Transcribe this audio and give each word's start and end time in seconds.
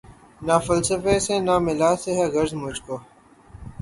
نہ 0.41 0.55
فلسفی 0.65 1.15
سے 1.25 1.35
نہ 1.47 1.55
ملا 1.65 1.91
سے 2.01 2.11
ہے 2.17 2.25
غرض 2.33 2.53
مجھ 2.63 2.79
کو 2.85 2.95